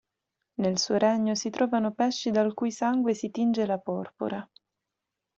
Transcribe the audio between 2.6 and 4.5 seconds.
sangue si tinge la porpora.